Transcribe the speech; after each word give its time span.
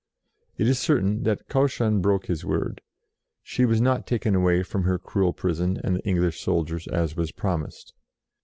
It 0.57 0.67
is 0.67 0.79
certain 0.79 1.21
that 1.25 1.47
Cauchon 1.47 2.01
broke 2.01 2.25
his 2.25 2.43
word. 2.43 2.81
She 3.43 3.65
was 3.65 3.79
not 3.79 4.07
taken 4.07 4.33
away 4.33 4.63
from 4.63 4.81
her 4.85 4.97
cruel 4.97 5.31
prison 5.31 5.79
and 5.83 5.95
the 5.95 6.07
English 6.07 6.39
soldiers, 6.41 6.87
as 6.87 7.15
was 7.15 7.31
promised. 7.31 7.93